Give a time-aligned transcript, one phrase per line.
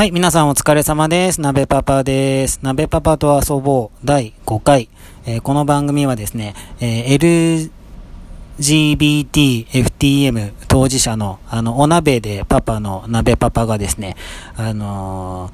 [0.00, 1.42] はい、皆さんお疲れ様です。
[1.42, 2.60] 鍋パパです。
[2.62, 4.88] 鍋パパと遊ぼう第5回。
[5.26, 7.68] えー、この番組はですね、えー、
[8.58, 14.16] LGBT、FTM 当事者の、あの、お鍋でパパの鍋パパがですね、
[14.56, 15.52] あのー、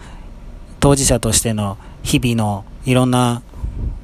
[0.78, 3.42] 当事者としての日々のいろんな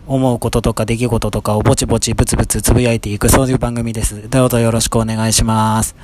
[0.09, 4.29] 思うこととか出来事とかをぼちぼちブツブツつぶやいていく、そういう番組です。
[4.29, 5.95] どうぞよろしくお願いします。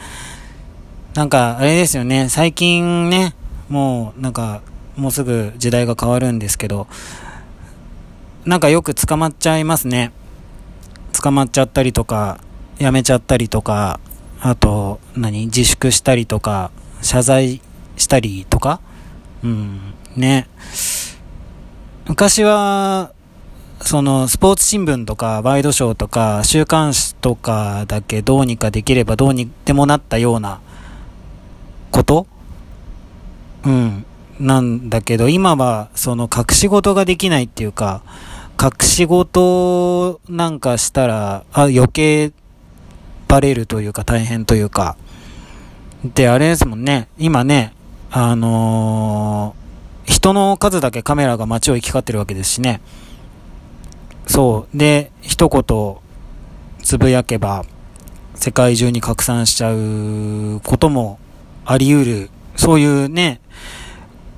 [1.14, 3.34] なんか、あれですよね、最近ね、
[3.68, 4.62] もうなんか、
[4.96, 6.86] もうすぐ時代が変わるんですけど、
[8.44, 10.12] なんかよく捕まっちゃいますね。
[11.12, 12.40] 捕まっちゃったりとか、
[12.78, 14.00] やめちゃったりとか、
[14.40, 16.70] あと、何自粛したりとか、
[17.02, 17.60] 謝罪
[17.96, 18.80] したりとか
[19.42, 19.80] うん、
[20.16, 20.48] ね。
[22.06, 23.12] 昔は、
[23.80, 30.60] その、スポーツ新聞とか、ワイドショーとか、週刊誌とかだけどうにかできればどうにでもなったような
[31.90, 32.26] こと
[33.64, 34.04] うん。
[34.40, 38.02] なんだけど、今は、その、隠し事ができないっていうか、
[38.60, 42.32] 隠し事なんかしたら、あ、余計
[43.28, 44.96] バレるというか大変というか。
[46.04, 47.08] で、あれですもんね。
[47.18, 47.72] 今ね、
[48.10, 52.80] あのー、人の数だけカメラが街を行き交ってるわけですしね。
[54.26, 54.76] そう。
[54.76, 55.96] で、一言
[56.82, 57.64] つぶやけば、
[58.34, 61.18] 世界中に拡散しちゃうことも
[61.64, 63.40] あり得るそういうね、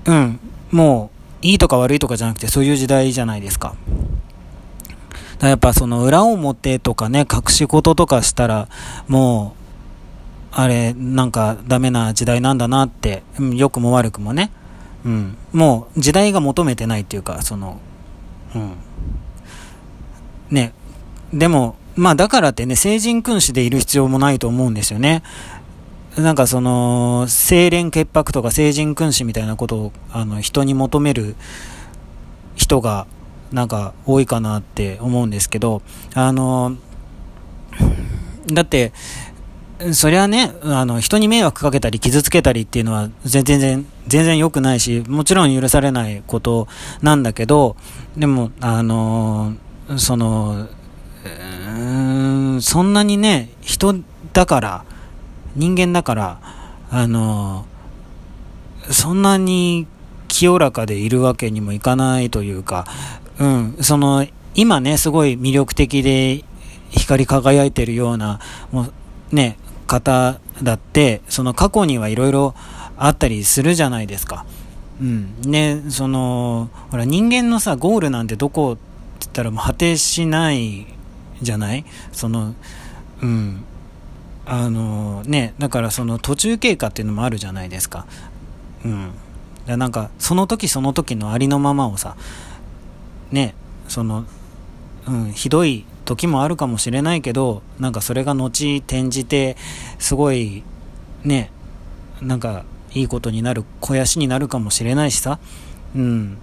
[0.05, 0.39] うん、
[0.71, 1.11] も
[1.43, 3.75] う、いいとか悪いとかじゃなくて、そういう時代じゃないですか。
[5.39, 8.69] だやっぱその裏表とかね、隠し事とかしたら、
[9.09, 9.61] もう、
[10.53, 14.53] あれ、なんかダメな時代なんだなって、うん、良くも悪くもね、
[15.05, 17.81] うん、もう時代が求めてないっていうか、その、
[18.55, 18.77] うん、
[20.51, 20.75] ね、
[21.33, 25.23] でも、まあだからってね、成人君子でいる必要もないと思うんですよね。
[26.17, 31.37] なんかその、清廉潔白とか成人君子みたいなことを、あの、人に求める
[32.57, 33.07] 人が、
[33.53, 35.83] なんか多いかなって思うんですけど、
[36.15, 36.77] あの、
[38.53, 38.93] だって、
[39.93, 46.69] そりゃね、あの、人に迷惑かけたり傷つけたりっていうのは全然、全然良くないし、もちろん許されないこと
[47.03, 47.77] なんだけど、
[48.17, 49.55] でも、あの、
[49.97, 50.69] その、
[51.25, 53.95] うんそんなにね、人
[54.33, 54.85] だから、
[55.57, 56.41] 人間だから、
[56.91, 57.67] あの、
[58.91, 59.87] そんなに
[60.29, 62.87] 清らかでいるわけにもいかないというか、
[63.39, 66.45] うん、その、今ね、すごい魅力的で
[66.91, 68.41] 光り輝いてるような、
[68.73, 68.89] も
[69.33, 69.57] う、ね、
[69.87, 72.55] 方だって、その過去にはいろいろ
[72.97, 74.45] あったりするじゃないですか。
[75.01, 75.35] うん。
[75.43, 78.81] ね、その、ほら、人間のさ、ゴールなんてどこって
[79.21, 80.87] 言ったらもう果てしない
[81.41, 81.85] じゃない？
[82.13, 82.55] その、
[83.23, 83.65] うん。
[84.53, 88.05] あのね、だからその途中経過っていうのもあるじゃないですか。
[88.85, 89.13] うん。
[89.65, 92.17] だなんか、その時その時のありのままをさ、
[93.31, 93.55] ね、
[93.87, 94.25] その、
[95.07, 99.57] うん、ひどい時もあるかもしれないけど、なんかそれが後転じて、
[100.01, 100.65] すごい、
[101.23, 101.53] ね、
[102.21, 105.39] なんかいいことになる、肥やしになるかもしれないしさ、
[105.95, 106.39] うん。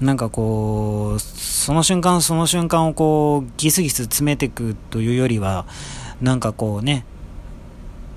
[0.00, 5.66] なんかこう、その瞬間その瞬間をこう、ギスギス詰めていくというよりは、
[6.22, 7.04] なんかこうね、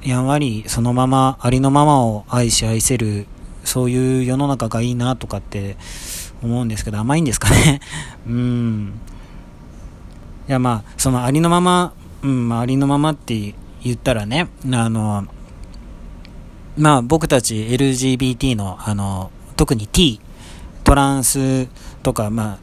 [0.05, 3.25] やんわりそのままありのままを愛し愛せる
[3.63, 5.77] そういう世の中がいいなとかって
[6.41, 7.79] 思うんですけど甘いんですかね？
[8.27, 8.93] うん。
[10.47, 13.53] いやまあそのありのままうんあ、ありのままって
[13.83, 15.25] 言ったらねあの
[16.77, 20.19] まあ僕たち LGBT のあの特に T
[20.83, 21.67] トランス
[22.01, 22.57] とかまあ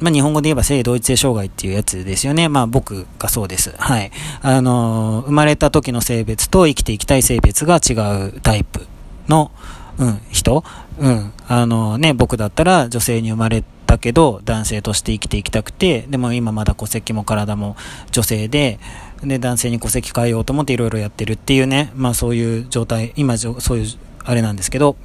[0.00, 2.48] まあ、日本語で言えば性同一性障害っていうやつですよね。
[2.48, 3.74] まあ、僕がそうです。
[3.78, 4.10] はい。
[4.42, 7.92] あのー、生まれた時の性別と生きていきたい性別が違
[8.28, 8.86] うタイプ
[9.28, 9.50] の、
[9.98, 10.64] うん、人。
[10.98, 11.32] うん。
[11.48, 17.76] あのー、ね、僕だったら女性に生まれたけど、男性として生きていきたくて、でも今まだ戸籍も体も
[18.10, 18.78] 女性で、
[19.22, 23.86] で、男性に戸籍変えようと思っていろいろやってるっていうね、まあそういう状態、今そういう、
[24.24, 24.96] あれなんですけど、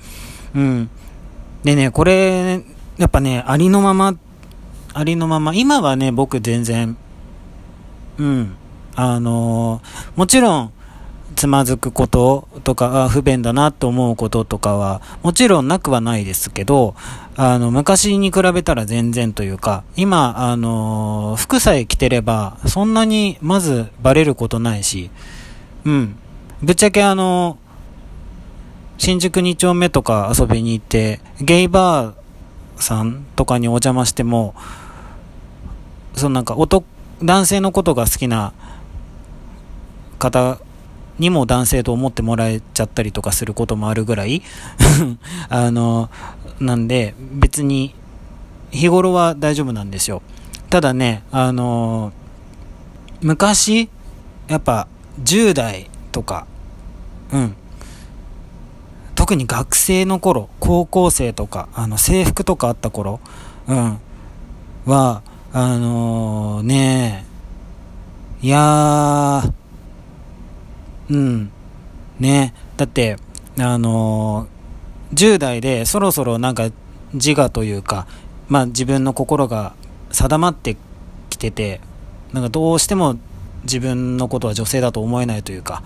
[0.53, 0.89] うん。
[1.63, 2.61] でね、これ、
[2.97, 4.15] やっぱね、ありのまま
[4.97, 6.95] ありのまま、今はね、僕全然、
[8.17, 8.55] うん、
[8.95, 10.73] あのー、もちろん、
[11.35, 16.95] つまずくこととか、不便だなと思うこととかは、もちろんなくはないですけど、
[17.35, 25.11] あの、昔に比べたら全然というか、今、あのー、服さえ着てれば、そんなにまずバレることないし、
[25.83, 26.15] うん。
[26.63, 34.55] ぶっちゃけあのー、新宿2丁目とか遊びに行って、ゲイバーさんとかにお邪魔しても、
[36.15, 36.85] そのなんか男、
[37.23, 38.53] 男性のことが好きな
[40.19, 40.59] 方
[41.19, 44.41] にも男性と思ってもらえちゃったりとかすることもあるぐらい
[45.49, 46.09] あの、
[46.59, 47.95] なんで、別に、
[48.71, 50.21] 日頃は大丈夫なんですよ。
[50.69, 52.11] ただね、あの
[53.21, 53.89] 昔、
[54.47, 54.87] やっぱ、
[55.23, 56.45] 10代とか、
[57.31, 57.55] うん。
[59.15, 63.21] 特に学生の頃、高校生とか、あの、制服とかあった頃、
[63.67, 63.99] うん。
[64.85, 65.21] は、
[65.57, 67.25] あのー、ね
[68.41, 69.53] いやー、
[71.09, 71.49] うん。
[72.19, 72.53] ね。
[72.75, 73.15] だって、
[73.57, 76.71] あのー、10代でそろそろなんか
[77.13, 78.05] 自我というか、
[78.49, 79.77] まあ自分の心が
[80.11, 80.75] 定まって
[81.29, 81.79] きてて、
[82.33, 83.15] なんかどうしても
[83.63, 85.83] 自分のことは女性だと思えないというか、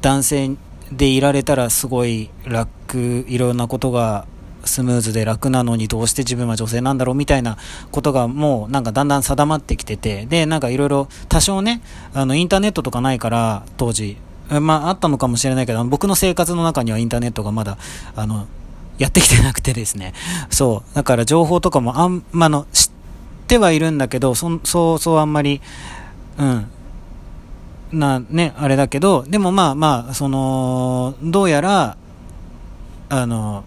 [0.00, 0.56] 男性
[0.90, 4.26] でいられたらすごい楽、いろんなことが
[4.70, 7.58] スムーズで楽なのにどうして自分は女性なんだろうみたいな
[7.90, 11.82] ことがもうなんかだんだん定まってきてて、で、なんかいろいろ多少ね、
[12.14, 14.16] あのインターネットとかないから当時、
[14.48, 17.76] まああったのかもしれないけど、僕の生活の中にはインターネットがまだ、
[18.16, 18.46] あの、
[18.98, 20.12] やってきてなくてですね。
[20.50, 20.94] そう。
[20.94, 22.90] だから情報とかもあん、まあの、知っ
[23.48, 25.60] てはいるんだけど、そ、そうそうあんまり、
[26.38, 26.66] うん、
[27.92, 31.96] な、ね、あれだけど、でもまあまあ、その、どうやら、
[33.08, 33.64] あの、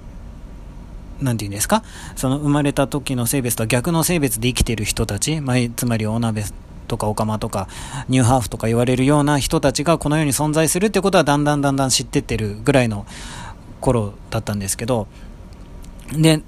[1.24, 1.84] なんて言うんですか？
[2.16, 6.44] その生まれた時の性別とは逆の性別で生きてる人たち、まあ、つまりお鍋
[6.88, 7.68] とかオカマとか
[8.10, 13.06] ニューハーフとか言われるような人たちがこの世に存在するってことはだんだんだんだん知ってってるぐらいの
[13.80, 15.08] 頃だったんですけど、
[16.12, 16.42] で、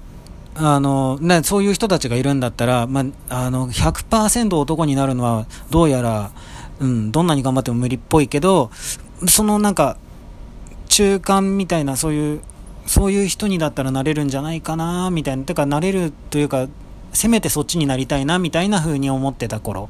[0.54, 6.30] あの、ね、そういう人たちがいるんだったら、まあ、あの、100%男になるのはどうやら、
[6.80, 8.70] うん、どんなに頑張っても無理っぽいけど、
[9.28, 9.98] そのなんか、
[10.88, 12.40] 中間みたいな、そういう、
[12.86, 15.44] そういう人にだったらなれるんじゃないかな、みたいな。
[15.44, 16.68] てか、なれるというか、
[17.12, 19.88] せめてそっちになりたいな、みたいな風に思ってた頃。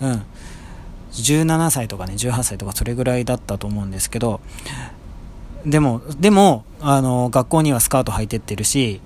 [0.00, 0.22] うん。
[1.12, 4.40] 17歳とかね、18歳とかそれぐらいだったと思うんですけど、
[5.66, 9.00] でも、でも、あの、学校にはスカート履いてってるし、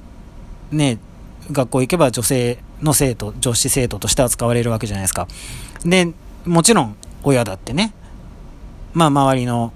[0.71, 0.99] ね、
[1.51, 5.27] 学校行けば女性の生徒、女子生徒として扱われるわけじゃないですか。
[5.85, 6.13] で、
[6.45, 7.93] もちろん、親だってね、
[8.93, 9.73] まあ周りの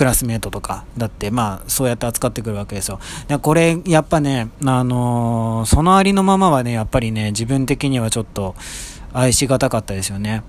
[0.00, 3.00] クラスメートとかだってまあそうやって扱ってくるわけですよ。
[3.28, 8.54] でこれやっぱね、あのー、そのありのままはね、やっぱりね、自分的にはちょっと
[9.12, 10.42] 愛しがたかったですよね。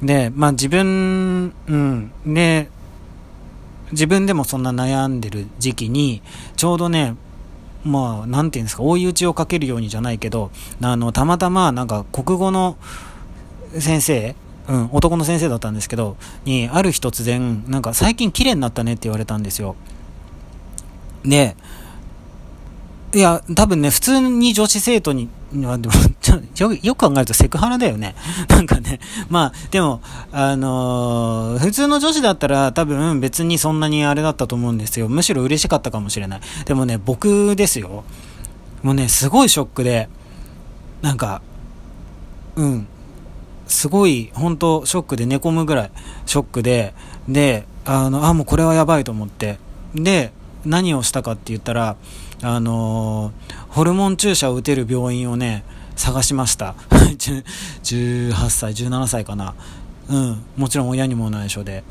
[0.00, 2.68] で、まあ自分、うん、で、
[3.90, 6.22] 自分でもそんな悩んでる時期に、
[6.54, 7.16] ちょうどね、
[7.84, 12.76] まあ、なんていうんですか、追い打ちをかけるようにじゃないけど、あの、たまたま、なんか、国語の
[13.76, 14.36] 先生
[14.68, 19.76] うん、男の先生だったんですけど、に、ある日突然、なんか最近綺麗になったねって言われたんですよ。
[21.24, 21.56] で、
[23.14, 25.28] いや、多分ね、普通に女子生徒に、
[25.64, 25.94] は、でも
[26.58, 28.14] よ、よく考えるとセクハラだよね。
[28.48, 30.00] なんかね、まあ、でも、
[30.32, 35.10] あのー、普通の女子だったら多分別にそんなにあれだったと思うんですよ。
[35.10, 36.40] むしろ嬉しかったかもしれない。
[36.64, 38.04] でもね、僕ですよ。
[38.82, 40.08] もうね、すごいショックで、
[41.02, 41.42] なんか、
[42.56, 42.86] うん、
[43.72, 45.90] すごい、本当ショックで寝込むぐらい、
[46.26, 46.94] ショックで、
[47.26, 49.58] で、あの、あ、もうこれはやばいと思って。
[49.94, 50.32] で、
[50.64, 51.96] 何をしたかって言ったら、
[52.42, 53.32] あの、
[53.70, 55.64] ホルモン注射を打てる病院をね、
[55.96, 56.74] 探しました。
[57.82, 59.54] 18歳、17歳かな。
[60.08, 61.82] うん、もちろん親にも内緒で。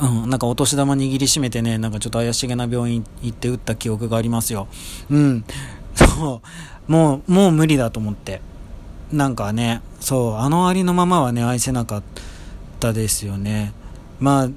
[0.00, 4.66] うん、なんかお年玉握りしめてね、なんかちょっと怪しげな病院行って打った記憶がありますよ。
[5.08, 5.44] うん。
[5.94, 6.42] そ
[6.88, 6.92] う。
[6.92, 8.40] もう、もう無理だと思って。
[9.12, 12.02] なんかね、そう、あのありのままはね、愛せなかっ
[12.78, 13.72] たですよね。
[14.20, 14.48] まあ、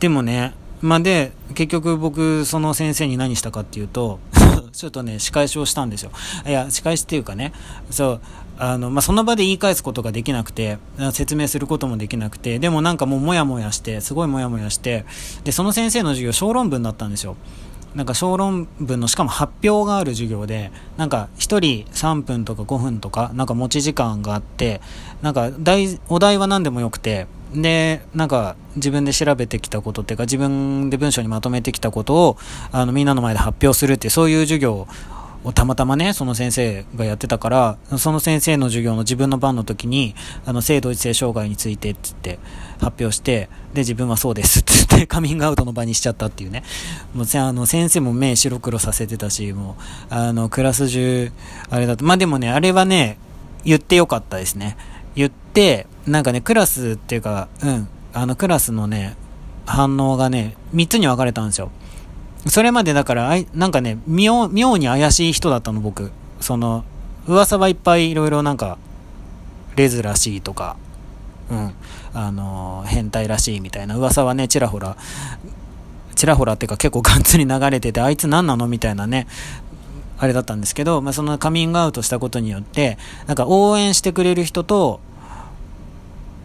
[0.00, 4.20] でもね、まあで、結局僕、その先生に何したかっていうと、
[4.72, 6.10] ちょっとね、仕返しをしたんですよ。
[6.46, 7.52] いや、仕返しっていうかね、
[7.90, 8.20] そう、
[8.58, 10.78] あの、まあ、その場で言い返すことができなくて、
[11.12, 15.04] 説明することもできなくて、でもなんかもうもやもやして、すごいもやもやして、
[15.44, 17.36] で、その先生の授業、小論文だったんですよ。
[17.94, 24.80] なんか小論文のしかも発表がある授業で、なんか1人3分とか5分とか、なんか持ち時間があって、
[25.22, 32.36] なんか題お題は何でもよくて、で、なんか自分で調べてきたことっていうか自分で文章にまとめてきたことを
[32.72, 34.88] あのみんなの前で発表するってそういう授業を
[35.52, 40.14] たまたまね、その先生がやってたから、その先生の授業の自分の番の時に、
[40.46, 42.38] あの、性同一性障害についてっ、つって
[42.80, 46.62] 発表して、で、自分はそうです、つって カミングアウトの場にしちゃったっていうね。
[47.14, 49.76] もう、あの、先生も目白黒させてたし、も
[50.10, 51.30] う、あの、クラス中、
[51.68, 53.18] あれだと、まあ、でもね、あれはね、
[53.64, 54.76] 言ってよかったですね。
[55.14, 59.16] 言って、なんかね、クラスっていうか、うん、あの、クラスのね、
[59.66, 61.70] 反応がね、3つに分かれたんですよ。
[62.46, 66.10] それまでだから、なんかね、妙、妙に怪しい人だったの、僕。
[66.40, 66.84] その、
[67.26, 68.78] 噂はいっぱいいろいろなんか、
[69.76, 70.76] レズらしいとか、
[71.50, 71.74] うん。
[72.12, 74.96] あの、変態らしいみたいな噂はね、ちらほら、
[76.14, 79.26] ちらほらってか結構ガンツリ流れてて、あいつ何なのみたいなね、
[80.18, 85.00] あれだったんですけど、まあ、そのカミングアウトしたことによって、なんか応援してくれる人と、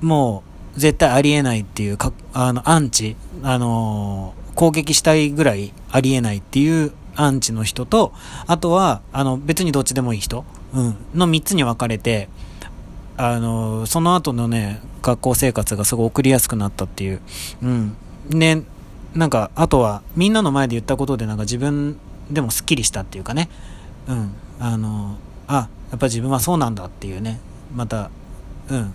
[0.02, 0.44] も
[0.76, 8.12] う絶対ありえないっていうか、あの、アンチ、あのー、攻撃したいぐらいありえないっていうアンチの人と、
[8.46, 12.28] あとは、あの、別にどっちでもいい人、うん、の3つに分かれて、
[13.16, 17.22] あの、その後のね、学校生活がすごい送りやすくなったっていう。
[17.62, 17.96] うん。
[18.32, 18.64] ね、
[19.16, 21.98] なんか、あとは、みんなの前で言ったことで、なんか自分
[22.30, 23.48] でもスッキリしたっていうかね。
[24.10, 24.34] うん。
[24.60, 25.16] あの、
[25.48, 27.40] あ、やっぱ自分はそうなんだっていうね。
[27.74, 28.10] また、
[28.70, 28.94] うん。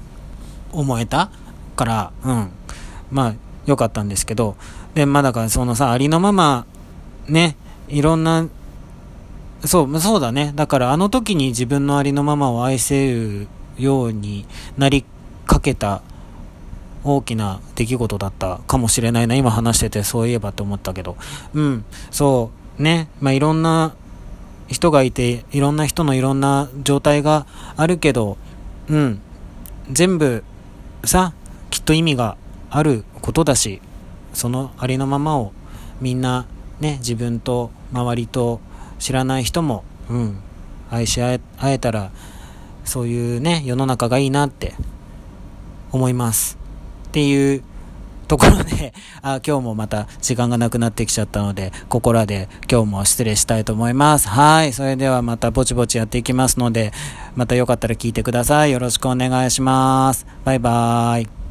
[0.73, 1.30] 思えた
[1.75, 2.50] から、うん。
[3.11, 3.35] まあ、
[3.66, 4.56] 良かったんですけど。
[4.94, 6.66] で、まあだからそのさ、ありのまま、
[7.28, 7.56] ね、
[7.88, 8.47] いろんな、
[9.64, 10.52] そう、そうだね。
[10.54, 15.04] だからあの時に自分のありのままを愛せるようになり
[15.47, 16.02] かけた
[17.02, 19.35] 大きな出来事だったかもしれないな。
[19.35, 21.16] 今話しててそういえばと思ったけど。
[21.54, 23.09] うん、そうね。
[23.21, 23.94] まあ、いろんな
[24.68, 28.38] 人がいて、いろんな人のいろんな状態があるけど、
[28.88, 29.21] うん、
[29.90, 30.44] 全部
[31.04, 31.35] さ、
[31.71, 32.37] きっと意味が
[32.75, 33.81] あることだし、
[34.33, 35.52] そのありのままを
[36.00, 36.47] みんな
[36.81, 38.61] ね、自分と周りと
[38.99, 40.40] 知らない人も、うん、
[40.90, 42.11] 愛し合えたら、
[42.85, 44.75] そういうね、世の中がいいなって
[45.93, 46.59] 思います。
[47.07, 47.62] っていう
[48.26, 54.28] ところで、あ今日もまた時間がなくなってきちゃったので、ここらで今日も失礼したいと思います。
[54.28, 54.73] はい。
[54.73, 56.93] それではまたぼちぼちやっていきますので、
[57.37, 58.73] またよかったら聞いてください。
[58.73, 60.26] よろしくお願いします。
[60.45, 61.44] バイバーイ。